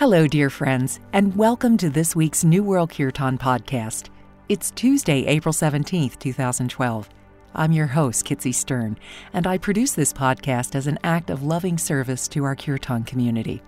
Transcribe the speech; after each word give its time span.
Hello, 0.00 0.26
dear 0.26 0.48
friends, 0.48 0.98
and 1.12 1.36
welcome 1.36 1.76
to 1.76 1.90
this 1.90 2.16
week's 2.16 2.42
New 2.42 2.62
World 2.64 2.88
Kirtan 2.88 3.36
podcast. 3.36 4.08
It's 4.48 4.70
Tuesday, 4.70 5.26
April 5.26 5.52
17th, 5.52 6.18
2012. 6.18 7.10
I'm 7.54 7.72
your 7.72 7.88
host, 7.88 8.24
Kitsy 8.24 8.54
Stern, 8.54 8.96
and 9.34 9.46
I 9.46 9.58
produce 9.58 9.92
this 9.92 10.14
podcast 10.14 10.74
as 10.74 10.86
an 10.86 10.98
act 11.04 11.28
of 11.28 11.42
loving 11.42 11.76
service 11.76 12.28
to 12.28 12.44
our 12.44 12.56
Kirtan 12.56 13.04
community. 13.04 13.60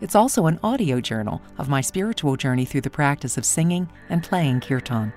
It's 0.00 0.16
also 0.16 0.46
an 0.46 0.58
audio 0.64 1.00
journal 1.00 1.40
of 1.58 1.68
my 1.68 1.80
spiritual 1.80 2.34
journey 2.34 2.64
through 2.64 2.80
the 2.80 2.90
practice 2.90 3.38
of 3.38 3.44
singing 3.44 3.88
and 4.08 4.24
playing 4.24 4.62
Kirtan. 4.62 5.12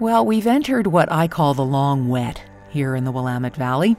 Well, 0.00 0.24
we've 0.24 0.46
entered 0.46 0.86
what 0.86 1.12
I 1.12 1.28
call 1.28 1.52
the 1.52 1.62
long 1.66 2.08
wet 2.08 2.42
here 2.70 2.96
in 2.96 3.04
the 3.04 3.12
Willamette 3.12 3.56
Valley. 3.56 3.98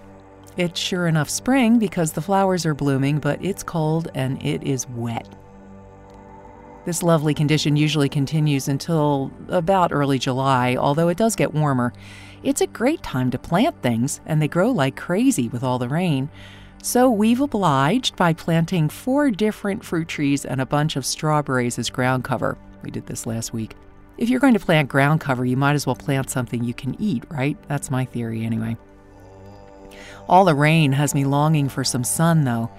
It's 0.58 0.80
sure 0.80 1.06
enough 1.06 1.30
spring 1.30 1.78
because 1.78 2.12
the 2.12 2.22
flowers 2.22 2.66
are 2.66 2.74
blooming, 2.74 3.20
but 3.20 3.44
it's 3.46 3.62
cold 3.62 4.10
and 4.16 4.44
it 4.44 4.64
is 4.64 4.90
wet. 4.90 5.28
This 6.84 7.04
lovely 7.04 7.36
condition 7.36 7.76
usually 7.76 8.10
continues 8.10 8.68
until 8.68 9.32
about 9.50 9.92
early 9.92 10.18
July, 10.18 10.76
although 10.76 11.10
it 11.10 11.18
does 11.18 11.36
get 11.36 11.54
warmer. 11.54 11.94
It's 12.42 12.62
a 12.62 12.68
great 12.68 13.04
time 13.04 13.30
to 13.32 13.38
plant 13.38 13.82
things, 13.84 14.20
and 14.26 14.42
they 14.42 14.48
grow 14.48 14.72
like 14.72 14.96
crazy 14.96 15.48
with 15.50 15.64
all 15.64 15.78
the 15.78 15.90
rain. 15.90 16.30
So 16.82 17.12
we've 17.12 17.42
obliged 17.42 18.16
by 18.16 18.34
planting 18.34 18.90
four 18.90 19.30
different 19.30 19.84
fruit 19.84 20.08
trees 20.08 20.46
and 20.46 20.62
a 20.62 20.66
bunch 20.66 20.96
of 20.96 21.06
strawberries 21.06 21.78
as 21.78 21.90
ground 21.90 22.24
cover. 22.24 22.58
We 22.82 22.90
did 22.90 23.06
this 23.06 23.28
last 23.28 23.54
week. 23.54 23.76
If 24.18 24.30
you're 24.30 24.40
going 24.40 24.54
to 24.54 24.60
plant 24.60 24.90
ground 24.90 25.22
cover, 25.22 25.46
you 25.46 25.58
might 25.58 25.74
as 25.74 25.86
well 25.86 25.96
plant 25.96 26.32
something 26.32 26.64
you 26.64 26.74
can 26.74 27.00
eat, 27.00 27.26
right? 27.30 27.58
That's 27.68 27.92
my 27.92 28.06
theory 28.06 28.44
anyway. 28.44 28.78
All 30.30 30.44
the 30.44 30.56
rain 30.56 30.92
has 30.92 31.16
me 31.16 31.24
longing 31.24 31.70
for 31.70 31.84
some 31.84 32.04
sun, 32.04 32.44
though, 32.44 32.70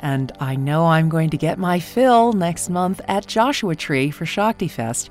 and 0.00 0.32
I 0.38 0.56
know 0.56 0.86
I'm 0.86 1.08
going 1.08 1.30
to 1.30 1.36
get 1.36 1.58
my 1.58 1.80
fill 1.80 2.32
next 2.32 2.68
month 2.68 3.00
at 3.08 3.26
Joshua 3.26 3.74
Tree 3.74 4.10
for 4.10 4.26
Shakti 4.26 4.68
Fest. 4.68 5.10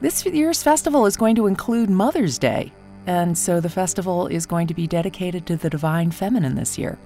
This 0.00 0.24
year's 0.24 0.62
festival 0.62 1.06
is 1.06 1.16
going 1.16 1.36
to 1.36 1.46
include 1.46 1.90
Mother's 1.90 2.38
Day, 2.38 2.72
and 3.06 3.36
so 3.36 3.60
the 3.60 3.70
festival 3.70 4.28
is 4.28 4.46
going 4.46 4.66
to 4.68 4.74
be 4.74 4.86
dedicated 4.86 5.46
to 5.46 5.56
the 5.56 5.70
Divine 5.70 6.10
Feminine 6.10 6.54
this 6.54 6.78
year. 6.78 6.98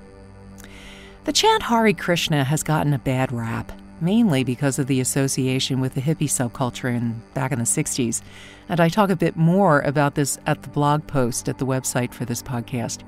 The 1.25 1.33
chant 1.33 1.63
Hare 1.63 1.93
Krishna 1.93 2.45
has 2.45 2.63
gotten 2.63 2.93
a 2.93 2.99
bad 2.99 3.33
rap, 3.33 3.73
mainly 4.01 4.45
because 4.45 4.79
of 4.79 4.89
the 4.89 5.01
association 5.01 5.81
with 5.81 5.95
the 5.95 6.01
hippie 6.03 6.25
subculture 6.25 6.95
in 6.95 7.23
back 7.33 7.53
in 7.53 7.59
the 7.59 7.65
60s, 7.65 8.23
and 8.69 8.81
I 8.81 8.89
talk 8.89 9.09
a 9.09 9.17
bit 9.17 9.37
more 9.37 9.81
about 9.81 10.17
this 10.17 10.39
at 10.47 10.63
the 10.63 10.71
blog 10.71 11.07
post 11.07 11.49
at 11.49 11.59
the 11.59 11.67
website 11.67 12.13
for 12.13 12.25
this 12.25 12.43
podcast. 12.43 13.05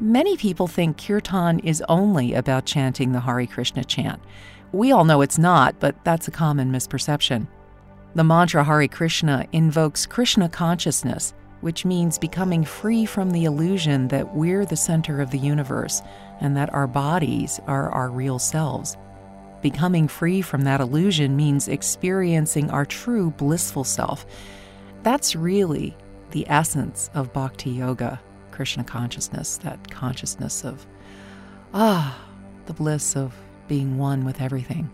Many 0.00 0.36
people 0.36 0.68
think 0.68 0.96
kirtan 0.96 1.58
is 1.58 1.82
only 1.88 2.34
about 2.34 2.66
chanting 2.66 3.10
the 3.10 3.18
Hare 3.18 3.46
Krishna 3.46 3.82
chant. 3.82 4.22
We 4.70 4.92
all 4.92 5.04
know 5.04 5.22
it's 5.22 5.38
not, 5.38 5.80
but 5.80 5.96
that's 6.04 6.28
a 6.28 6.30
common 6.30 6.70
misperception. 6.70 7.48
The 8.14 8.22
mantra 8.22 8.62
Hare 8.62 8.86
Krishna 8.86 9.46
invokes 9.50 10.06
Krishna 10.06 10.48
consciousness, 10.48 11.34
which 11.62 11.84
means 11.84 12.16
becoming 12.16 12.64
free 12.64 13.06
from 13.06 13.32
the 13.32 13.44
illusion 13.44 14.06
that 14.08 14.36
we're 14.36 14.64
the 14.64 14.76
center 14.76 15.20
of 15.20 15.32
the 15.32 15.38
universe 15.38 16.00
and 16.40 16.56
that 16.56 16.72
our 16.72 16.86
bodies 16.86 17.58
are 17.66 17.90
our 17.90 18.08
real 18.08 18.38
selves. 18.38 18.96
Becoming 19.62 20.06
free 20.06 20.42
from 20.42 20.62
that 20.62 20.80
illusion 20.80 21.34
means 21.34 21.66
experiencing 21.66 22.70
our 22.70 22.86
true 22.86 23.32
blissful 23.32 23.82
self. 23.82 24.26
That's 25.02 25.34
really 25.34 25.96
the 26.30 26.48
essence 26.48 27.10
of 27.14 27.32
bhakti 27.32 27.70
yoga. 27.70 28.20
Krishna 28.58 28.82
consciousness, 28.82 29.56
that 29.58 29.88
consciousness 29.88 30.64
of, 30.64 30.84
ah, 31.72 32.20
the 32.66 32.72
bliss 32.72 33.14
of 33.14 33.32
being 33.68 33.98
one 33.98 34.24
with 34.24 34.40
everything. 34.40 34.90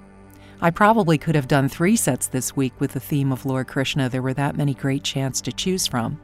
I 0.61 0.69
probably 0.69 1.17
could 1.17 1.35
have 1.35 1.49
done 1.49 1.71
three 1.71 1.97
sets 1.97 2.27
this 2.27 2.55
week 2.55 2.79
with 2.79 2.93
the 2.93 3.01
theme 3.01 3.33
of 3.33 3.47
Lord 3.47 3.67
Krishna. 3.67 4.11
There 4.11 4.21
were 4.21 4.35
that 4.35 4.59
many 4.59 4.75
great 4.75 5.03
chants 5.03 5.41
to 5.41 5.51
choose 5.51 5.87
from. 5.87 6.21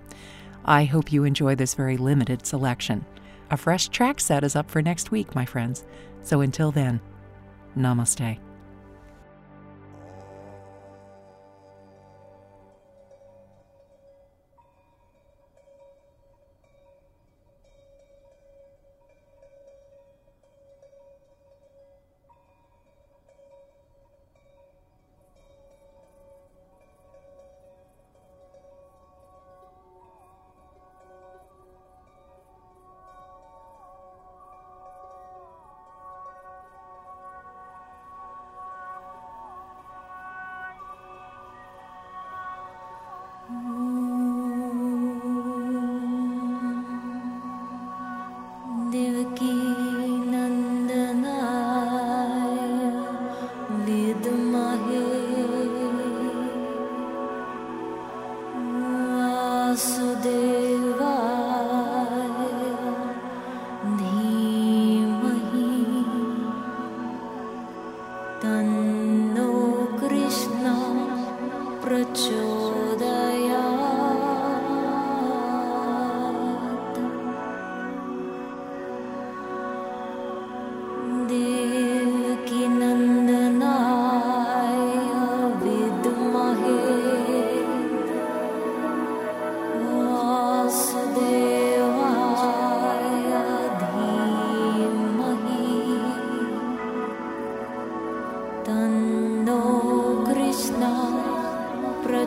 I 0.66 0.84
hope 0.84 1.10
you 1.10 1.24
enjoy 1.24 1.54
this 1.54 1.72
very 1.72 1.96
limited 1.96 2.44
selection. 2.44 3.06
A 3.50 3.56
fresh 3.56 3.88
track 3.88 4.20
set 4.20 4.44
is 4.44 4.54
up 4.54 4.70
for 4.70 4.82
next 4.82 5.10
week, 5.10 5.34
my 5.34 5.46
friends. 5.46 5.82
So 6.22 6.42
until 6.42 6.70
then, 6.70 7.00
namaste. 7.74 8.38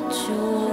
your. 0.01 0.72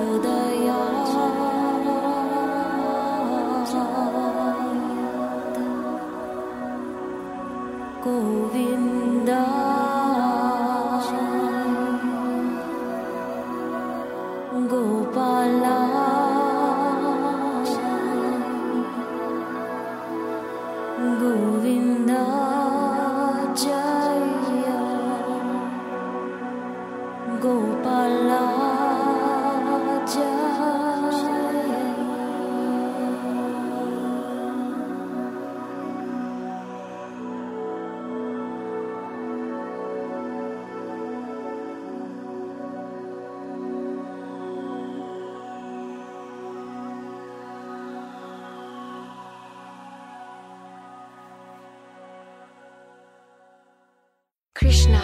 Krishna 54.71 55.03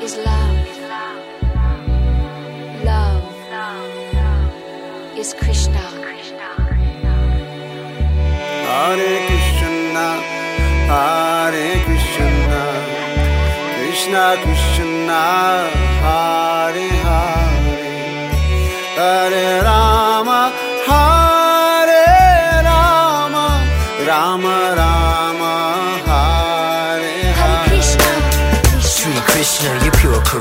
is 0.00 0.16
love. 0.16 0.68
Love 2.88 3.26
is 5.18 5.34
Krishna. 5.34 5.84
Hare 8.64 9.16
Krishna, 9.28 10.08
Hare 10.88 11.68
Krishna, 11.84 12.62
Krishna 13.76 14.24
Krishna 14.42 15.22
Hare 16.06 16.88
Hare 17.04 17.60
Hare 18.96 19.62
Rama 19.64 19.95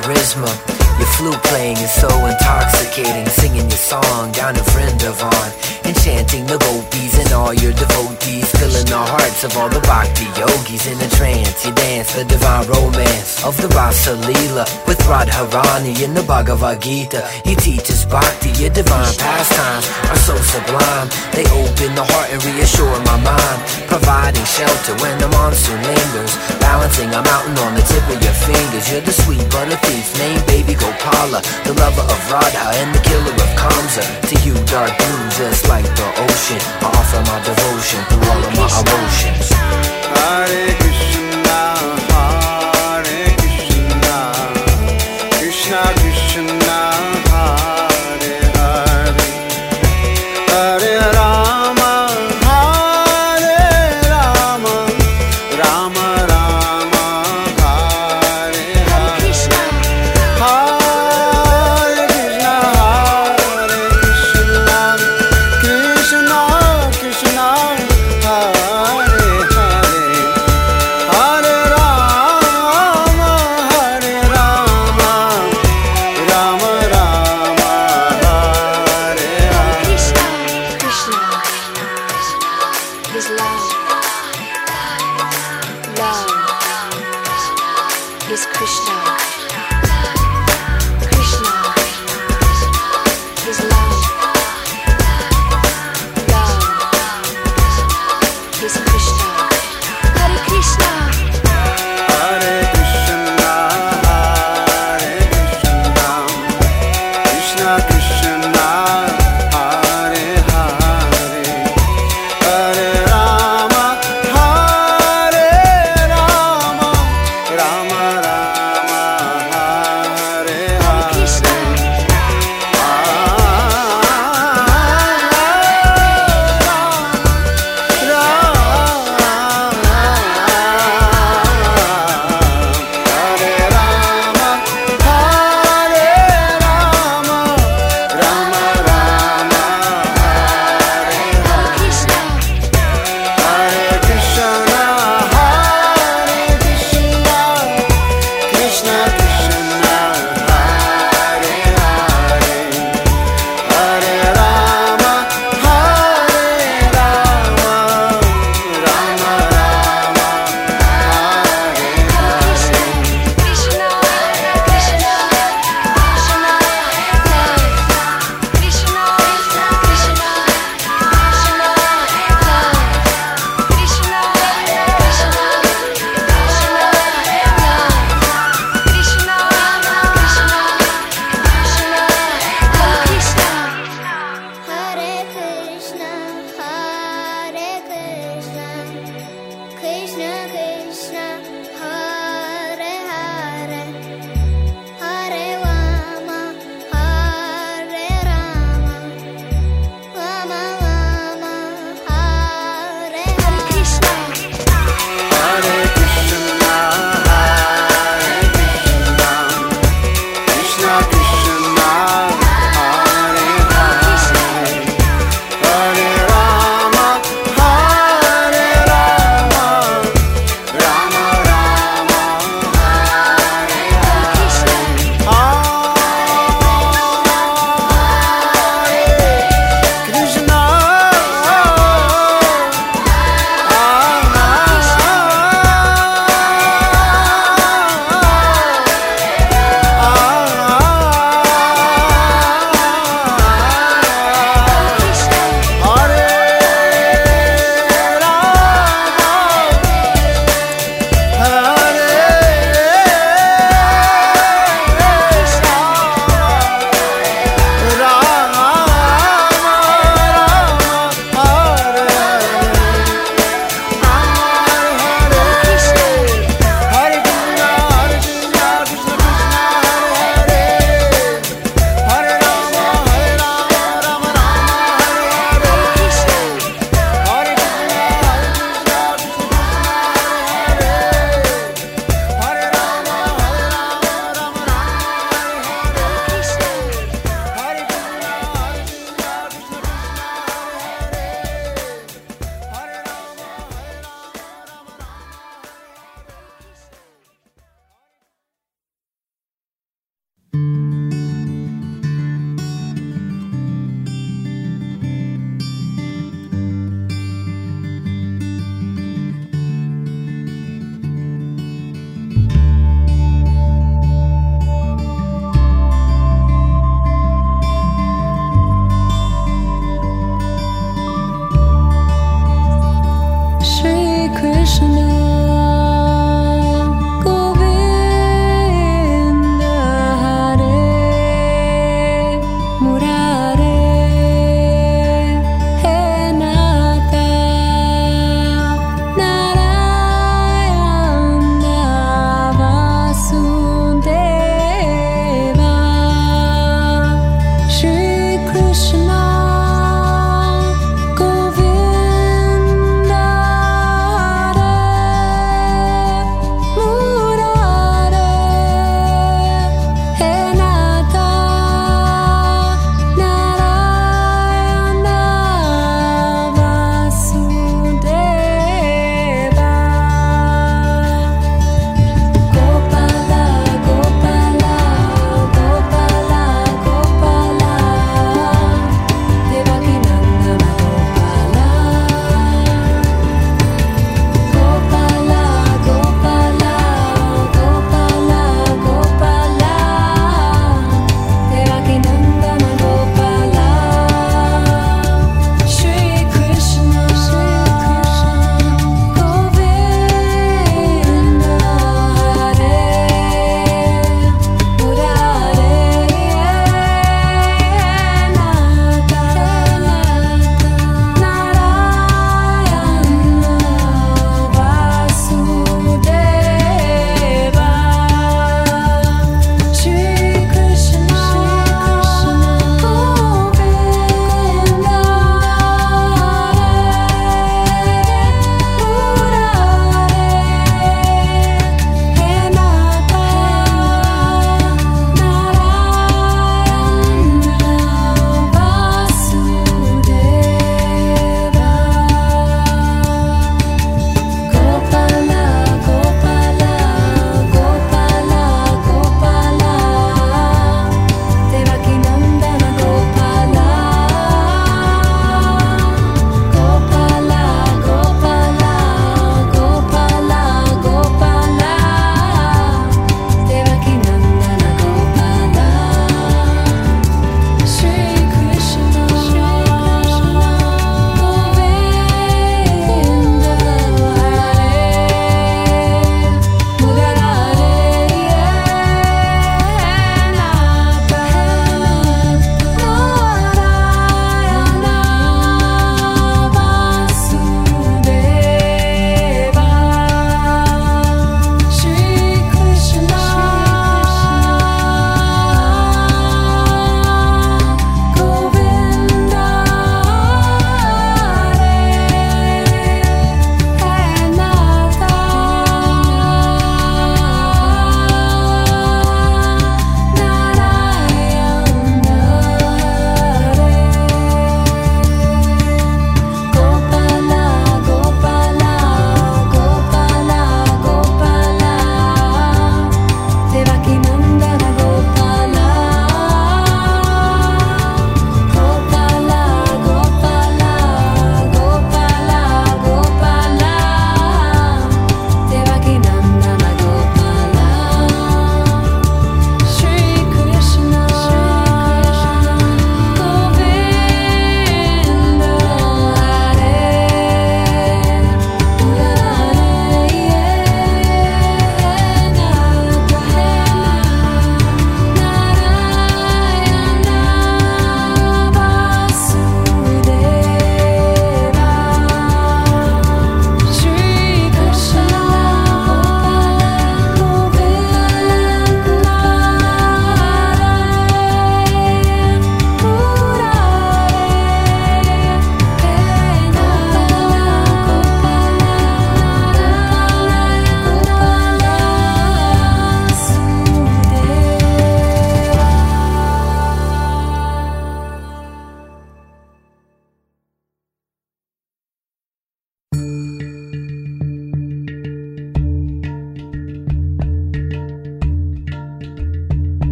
charisma. 0.00 0.50
Your 0.98 1.08
flute 1.18 1.42
playing 1.50 1.76
is 1.78 1.90
so 1.90 2.08
intoxicating. 2.26 3.26
Singing 3.28 3.68
your 3.68 3.82
song 3.90 4.32
down 4.32 4.56
in 4.56 4.64
Vrindavan. 4.72 5.50
Enchanting 5.84 6.46
the 6.46 6.58
gopis 6.58 7.18
and 7.18 7.32
all 7.32 7.52
your 7.52 7.72
devotees. 7.72 8.50
Filling 8.58 8.86
the 8.86 8.98
hearts 8.98 9.44
of 9.44 9.56
all 9.56 9.68
the 9.68 9.80
bhakti 9.80 10.26
yogis 10.38 10.86
in 10.86 10.98
a 11.00 11.08
trance. 11.18 11.66
You 11.66 11.72
dance 11.74 12.14
the 12.14 12.24
divine 12.24 12.66
romance 12.68 13.44
of 13.44 13.56
the 13.60 13.68
Rasa 13.68 14.14
Leela 14.26 14.64
with 14.86 14.98
Radharani 15.10 16.02
in 16.02 16.14
the 16.14 16.22
Bhagavad 16.22 16.80
Gita. 16.80 17.26
He 17.44 17.54
teaches 17.56 18.06
bhakti, 18.06 18.50
your 18.62 18.70
divine 18.70 19.14
pastimes 19.18 19.86
are 20.10 20.22
so 20.22 20.36
sublime. 20.36 21.08
They 21.34 21.46
open 21.50 21.94
the 21.98 22.06
heart 22.06 22.30
and 22.30 22.40
reassure 22.44 22.98
my 23.10 23.18
mind. 23.18 23.58
Providing 23.90 24.46
shelter 24.46 24.94
when 25.02 25.18
the 25.18 25.28
monsoon 25.28 25.82
lingers. 25.82 26.13
A 26.94 27.06
mountain 27.06 27.58
on 27.58 27.74
the 27.74 27.82
tip 27.82 28.06
of 28.06 28.22
your 28.22 28.32
fingers. 28.46 28.88
You're 28.88 29.00
the 29.00 29.10
sweet 29.10 29.42
butter 29.50 29.74
thief 29.82 30.16
named 30.16 30.46
Baby 30.46 30.74
Gopala. 30.74 31.42
The 31.66 31.74
lover 31.74 32.06
of 32.06 32.30
Radha 32.30 32.70
and 32.78 32.94
the 32.94 33.02
killer 33.02 33.34
of 33.34 33.50
Kamsa. 33.58 34.02
To 34.30 34.34
you, 34.46 34.54
dark 34.70 34.96
blue, 34.96 35.28
just 35.34 35.66
like 35.68 35.82
the 35.82 36.06
ocean. 36.22 36.62
I 36.80 36.94
offer 36.94 37.18
my 37.26 37.42
devotion 37.42 37.98
through 38.06 38.30
all 38.30 38.38
of 38.38 38.52
my 38.54 38.70
emotions. 38.78 39.50
Hare 39.50 40.70
Krishna, 40.78 41.23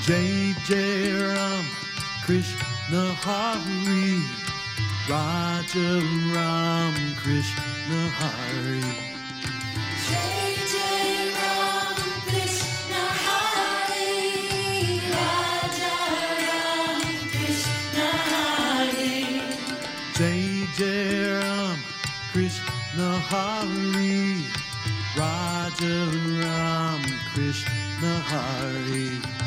Jai 0.00 0.54
Jai 0.66 1.12
Ram 1.12 1.64
Krishna 2.24 3.14
Hari 3.22 4.22
Raja 5.08 6.00
Ram 6.34 6.94
Krishna 7.22 8.00
Hari. 8.18 8.80
Jai 10.08 10.56
Jai 10.72 11.12
Ram 11.38 11.96
Krishna 12.26 13.02
Hari 13.22 14.16
Raja 15.12 15.94
Ram 16.42 17.00
Krishna 17.30 18.08
Hari. 18.32 19.20
Jai 20.16 20.42
Jai 20.78 21.04
Ram 21.38 21.78
Krishna 22.32 23.08
Hari 23.30 24.42
Raja 25.16 25.96
Ram 26.40 27.02
Krishna 27.34 28.12
Hari 28.32 29.41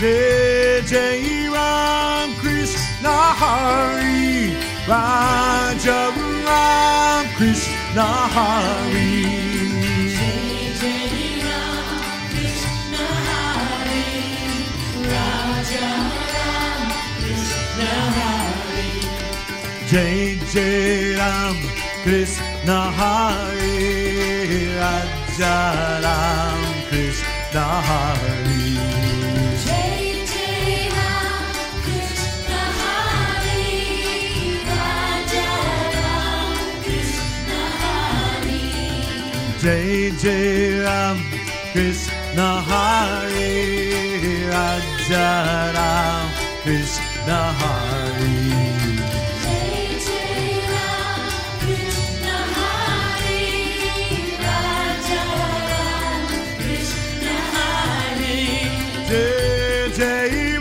Jai 0.00 0.82
Jai 0.90 1.48
Ram 1.54 2.28
Krishna 2.40 3.16
Hari 3.40 4.09
Raja 4.90 6.00
Ram 6.46 7.24
Krishna 7.36 8.08
Hari. 8.34 9.22
Jai 19.90 20.38
Jai 20.52 21.14
Ram 21.20 21.56
Krishna 22.02 22.80
Hari. 22.98 23.70
Raja 24.80 25.56
Ram 26.02 26.62
Krishna 26.88 27.66
Hari 27.88 28.59
Jai 39.60 40.10
Jai 40.16 40.80
Ram 40.80 41.18
Krishna 41.72 42.64
Hari 42.64 44.46
Raja 44.48 45.28
Ram 45.76 46.30
Krishna 46.62 47.40
Hari. 47.60 48.40
Jai 49.44 50.00
Jai 59.98 60.56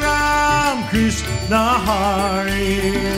Ram 0.00 0.78
Krishna 0.88 1.62
Hari 1.84 3.17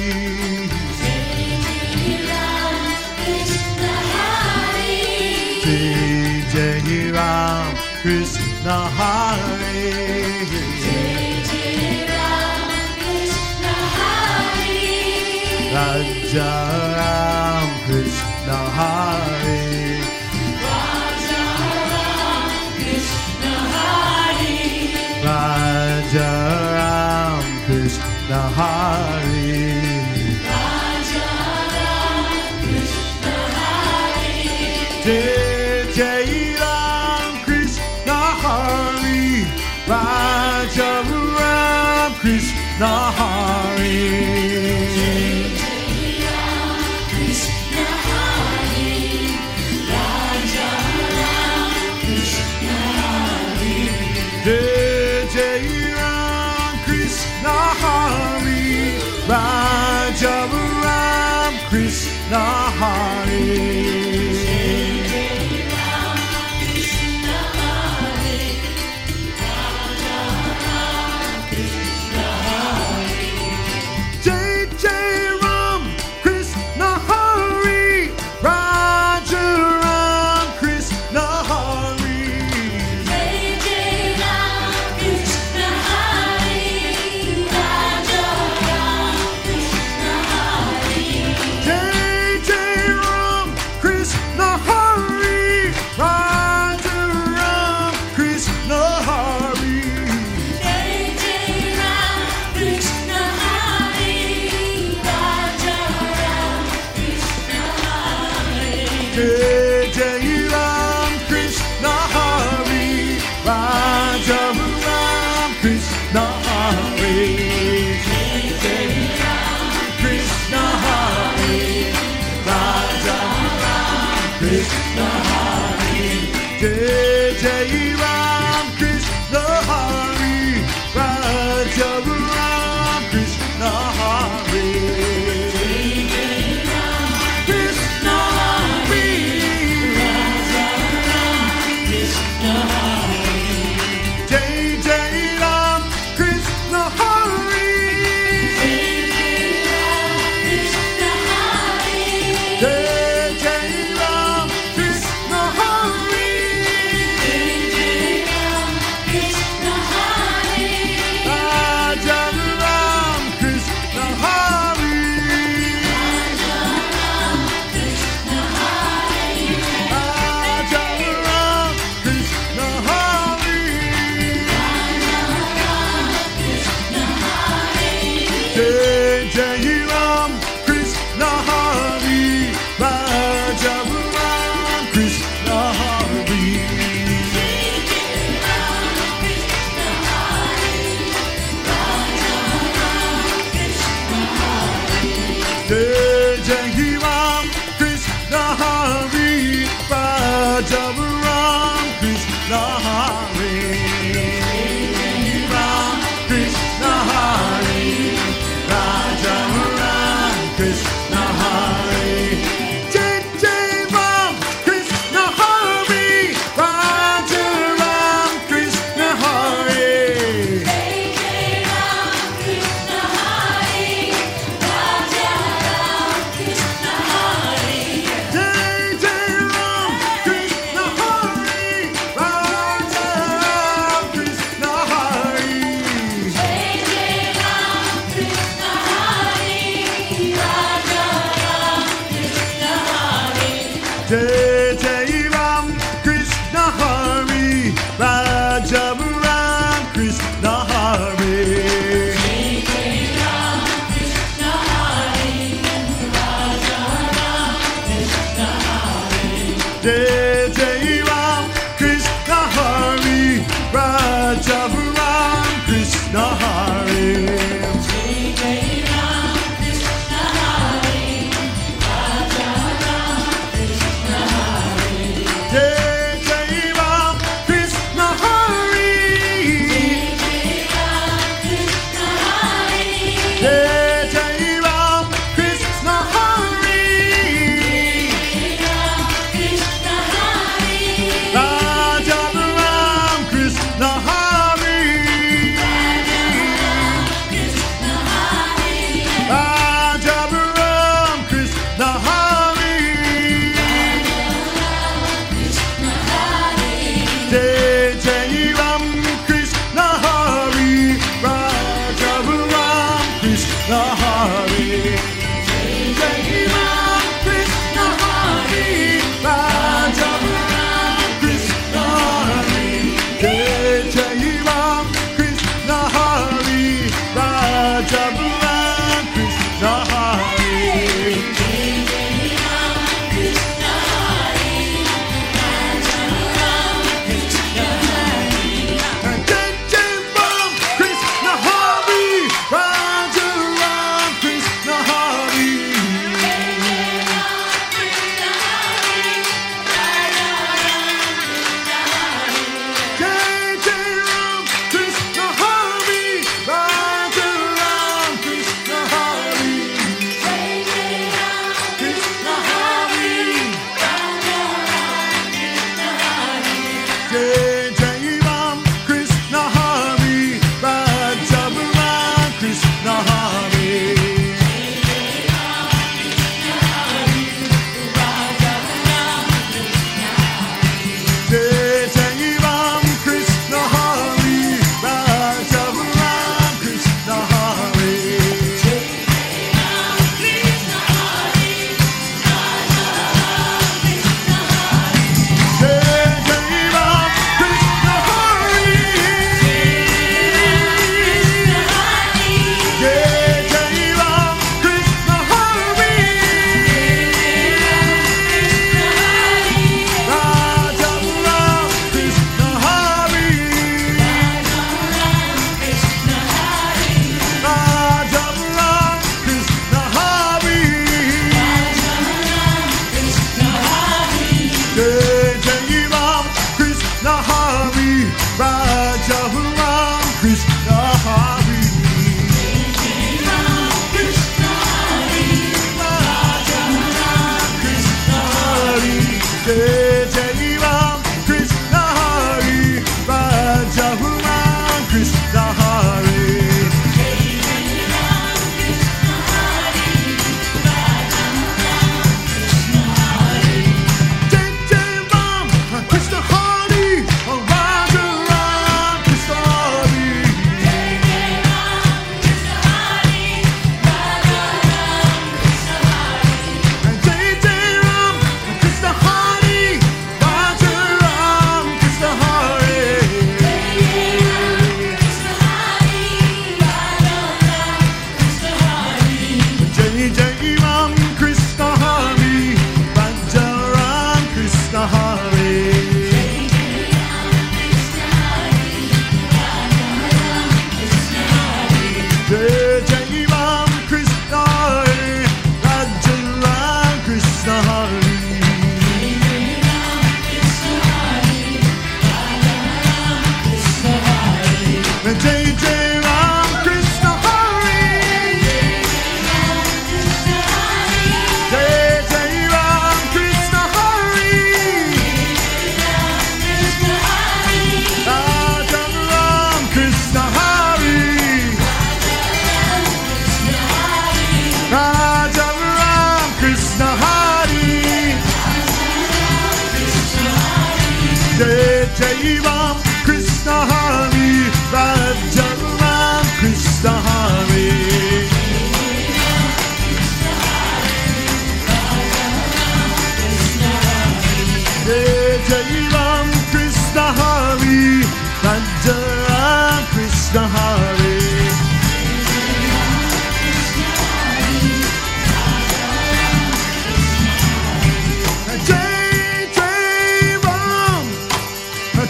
Krishna 42.81 43.10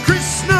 Krishna 0.04 0.51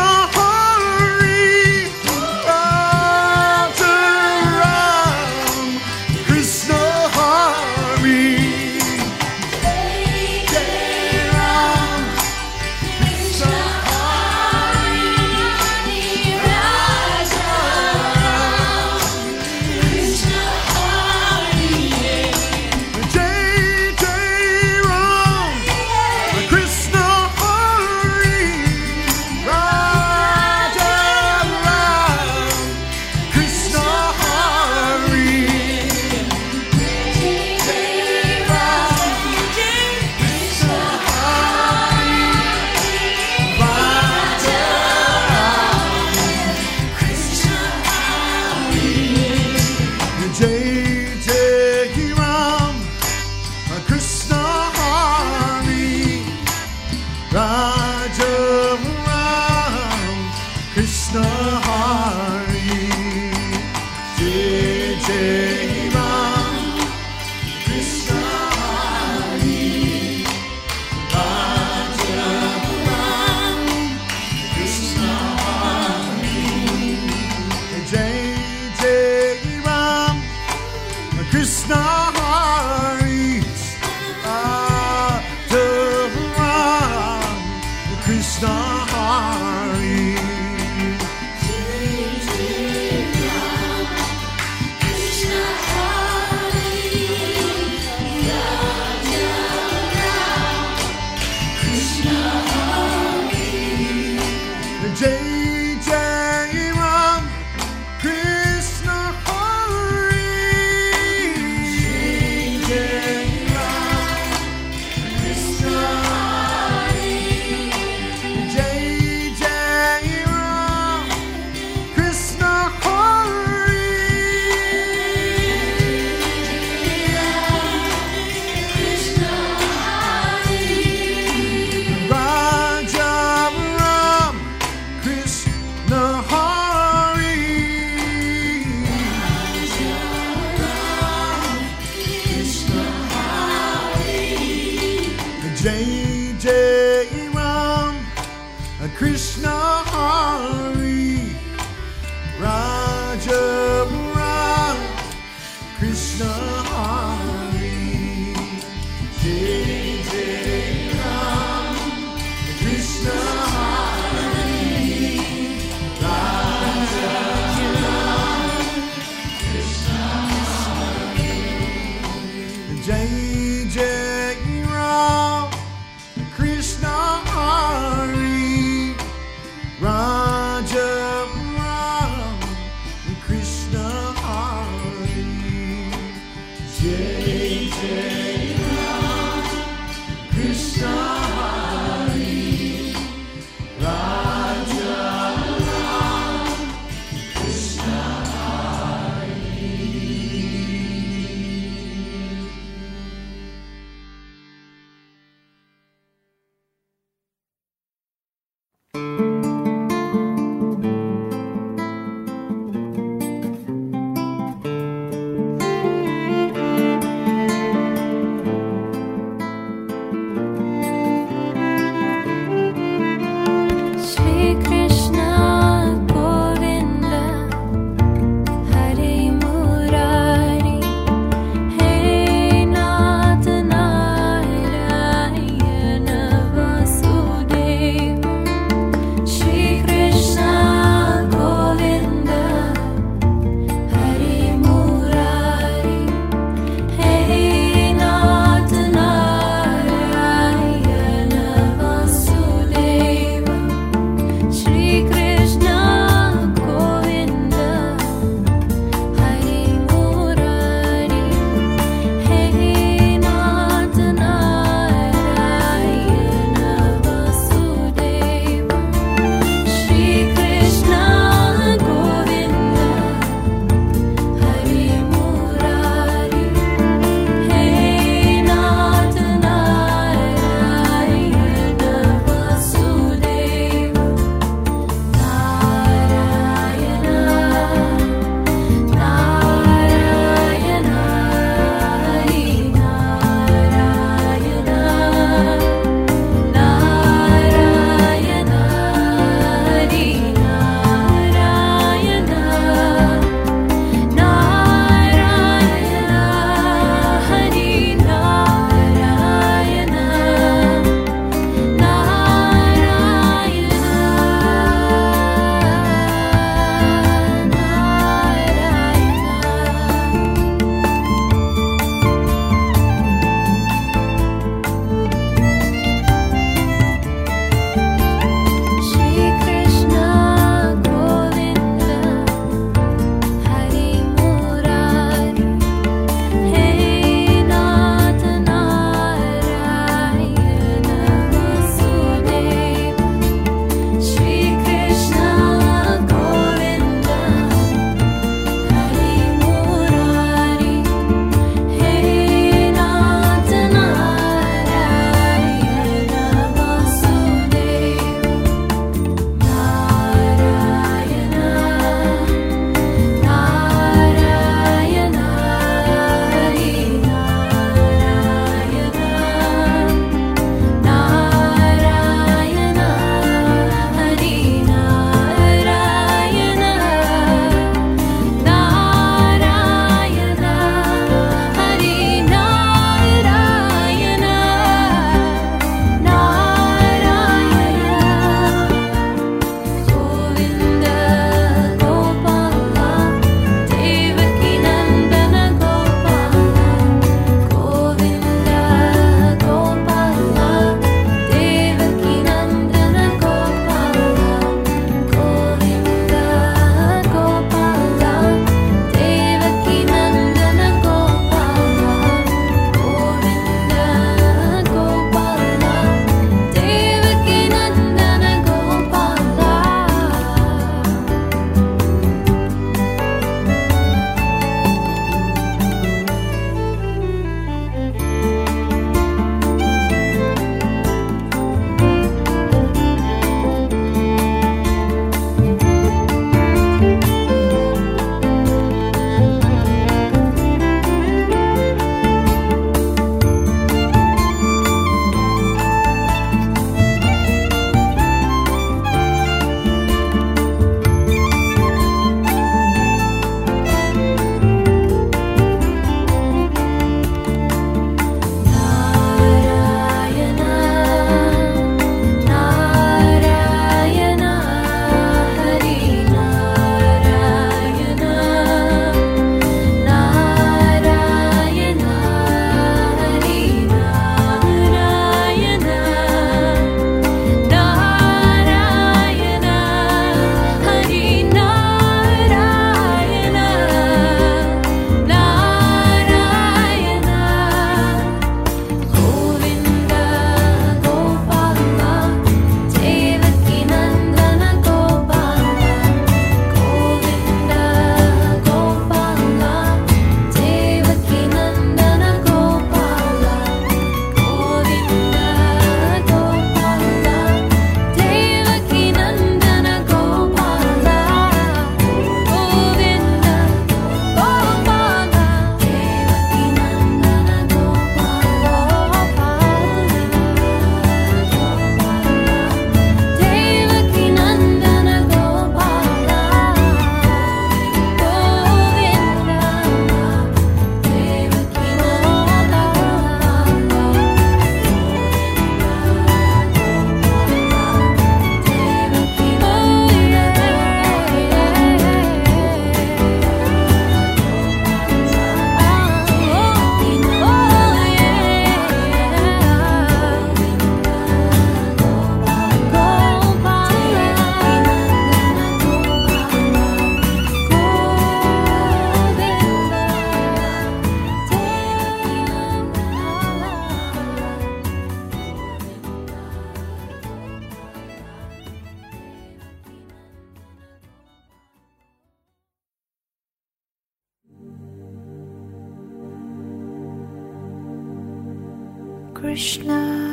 Krishna 579.22 580.11